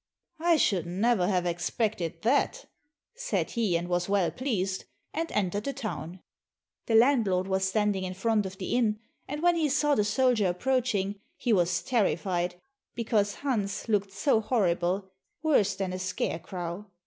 [0.39, 2.65] "I should never have expected that,"
[3.13, 6.21] said he, and was well pleased, and entered the town.
[6.87, 10.47] The landlord was standing in front of the inn, and when he saw the soldier
[10.47, 12.55] approaching, he was terrified,
[12.95, 15.11] because Hans looked so horrible,
[15.43, 16.87] worse than a scare crow.